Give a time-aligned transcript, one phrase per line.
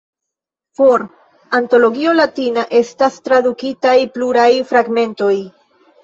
[0.77, 1.01] Por
[1.59, 5.35] Antologio Latina estas tradukitaj pluraj fragmentoj.